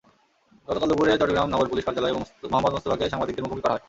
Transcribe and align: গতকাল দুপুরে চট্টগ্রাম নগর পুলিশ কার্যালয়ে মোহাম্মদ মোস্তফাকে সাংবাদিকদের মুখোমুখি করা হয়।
গতকাল 0.67 0.87
দুপুরে 0.91 1.11
চট্টগ্রাম 1.13 1.47
নগর 1.49 1.67
পুলিশ 1.71 1.83
কার্যালয়ে 1.85 2.15
মোহাম্মদ 2.43 2.71
মোস্তফাকে 2.73 3.11
সাংবাদিকদের 3.11 3.43
মুখোমুখি 3.43 3.63
করা 3.63 3.73
হয়। 3.73 3.79